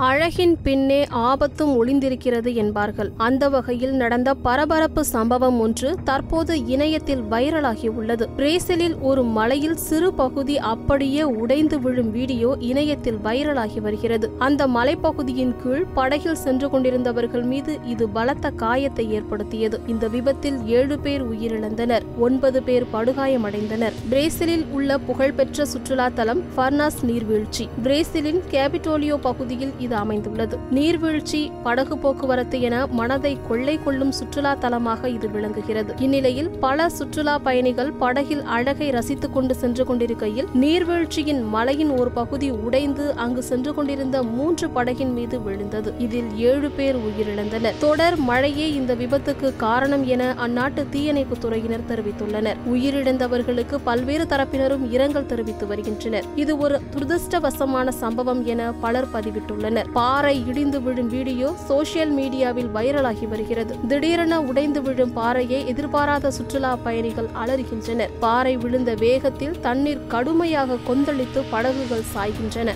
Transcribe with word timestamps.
அழகின் 0.00 0.56
பின்னே 0.62 1.06
ஆபத்தும் 1.08 1.70
ஒளிந்திருக்கிறது 1.76 2.54
என்பார்கள். 2.54 3.10
அந்த 3.16 3.48
வகையில் 3.48 3.92
நடந்த 3.92 4.34
பரபரப்பு 4.34 5.04
சம்பவம் 5.04 5.60
ஒன்று 5.60 5.96
தற்போது 6.04 6.66
இணையத்தில் 6.66 7.22
வைரலாகி 7.30 7.88
உள்ளது. 7.88 8.28
பிரேசிலில் 8.28 8.98
ஒரு 9.00 9.22
மலையில் 9.22 9.76
சிறு 9.76 10.12
பகுதி 10.12 10.58
அப்படியே 10.58 11.22
உடைந்து 11.22 11.80
விழும் 11.80 12.10
வீடியோ 12.10 12.56
இணையத்தில் 12.58 13.16
வைரலாகி 13.24 13.80
வருகிறது. 13.80 14.30
அந்த 14.38 14.66
மலைப்பகுதியின் 14.66 15.54
கீழ் 15.62 15.86
படகில் 15.94 16.34
சென்று 16.34 16.68
கொண்டிருந்தவர்கள் 16.68 17.44
மீது 17.44 17.78
இது 17.84 18.08
பலத்த 18.08 18.50
காயத்தை 18.50 19.12
ஏற்படுத்தியது. 19.12 19.80
இந்த 19.86 20.08
விபத்தில் 20.08 20.66
ஏழு 20.66 20.98
பேர் 20.98 21.30
உயிரிழந்தனர். 21.30 22.02
ஒன்பது 22.18 22.62
பேர் 22.62 22.86
படுகாயமடைந்தனர். 22.92 23.92
பிரேசிலில் 24.08 24.66
உள்ள 24.72 24.98
புகழ்பெற்ற 24.98 25.64
சுற்றுலா 25.64 26.08
தலம் 26.14 26.42
ஃபர்னாஸ் 26.56 27.02
நீர்வீழ்ச்சி. 27.02 27.68
பிரேசிலின் 27.82 28.42
கேபிட்டோலியோ 28.50 29.16
பகுதியில் 29.16 29.84
இது 29.86 29.96
அமைந்துள்ளது. 30.02 30.58
நீர்வீழ்ச்சி 30.70 31.50
படகு 31.62 31.98
போக்குவரத்து 31.98 32.60
என 32.60 32.86
மனதை 32.86 33.38
கொள்ளை 33.48 33.78
கொள்ளும் 33.84 34.12
சுற்றுலா 34.18 34.54
தலமாக 34.64 35.04
இது 35.16 35.28
விளங்குகிறது. 35.28 35.94
இந்நிலையில் 35.98 36.50
பல 36.64 36.88
சுற்றுலா 36.98 37.38
பயணிகள் 37.38 37.92
படகில் 38.02 38.42
அழகை 38.56 38.90
ரசித்துக் 38.90 39.34
கொண்டு 39.34 39.54
சென்று 39.54 39.84
கொண்டிருக்கையில் 39.84 40.48
நீர்வீழ்ச்சியின் 40.54 41.42
மலையின் 41.48 41.90
ஒரு 41.90 42.10
பகுதி 42.10 42.50
உடைந்து 42.50 43.04
அங்கு 43.14 43.42
சென்று 43.42 43.74
கொண்டிருந்த 43.74 44.22
மூன்று 44.22 44.68
படகின் 44.68 45.12
மீது 45.12 45.42
விழுந்தது. 45.42 45.92
இதில் 45.98 46.30
ஏழு 46.36 46.70
பேர் 46.70 46.96
உயிரிழந்தனர். 46.96 47.78
தொடர் 47.78 48.16
மழையே 48.16 48.72
இந்த 48.72 48.94
விபத்துக்கு 48.94 49.56
காரணம் 49.56 50.06
என 50.06 50.34
அந்நாட்டு 50.46 50.84
தீயணைப்பு 50.90 51.36
துறையினர் 51.44 51.86
தெரிவித்துள்ளனர். 51.90 52.56
உயிரிழந்தவர்களுக்கு 52.72 53.78
பல்வேறு 53.84 54.24
தரப்பினரும் 54.24 54.90
இரங்கல் 54.90 55.26
தெரிவித்து 55.26 55.66
வருகின்றனர். 55.66 56.24
இது 56.36 56.58
ஒரு 56.58 56.80
துரதிருஷ்டவசமான 56.94 57.88
சம்பவம் 57.88 58.44
என 58.44 58.72
பலர் 58.72 59.08
பதிவிட்டுள்ளனர். 59.14 59.75
உள்ளனர் 59.76 59.96
பாறை 59.96 60.36
இடிந்து 60.50 60.78
விழும் 60.84 61.08
வீடியோ 61.14 61.48
சோசியல் 61.68 62.12
மீடியாவில் 62.18 62.70
வைரலாகி 62.76 63.26
வருகிறது. 63.32 63.72
திடீரென 63.90 64.34
உடைந்து 64.50 64.80
விழும் 64.86 65.12
பாறையை 65.18 65.60
எதிர்பாராத 65.72 66.30
சுற்றுலா 66.36 66.72
பயணிகள் 66.86 67.30
அலறுகின்றனர். 67.42 68.14
பாறை 68.24 68.54
விழுந்த 68.64 68.94
வேகத்தில் 69.04 69.60
தண்ணீர் 69.60 70.06
கடுமையாக 70.14 70.80
கொந்தளித்து 70.88 71.42
படகுகள் 71.50 72.10
சாய்கின்றன. 72.14 72.72